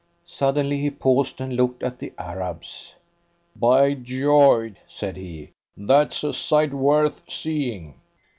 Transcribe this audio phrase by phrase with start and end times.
[0.25, 2.95] Suddenly he paused and looked at the Arabs.
[3.55, 7.93] "By George!" said he, "that's a sight worth seeing!"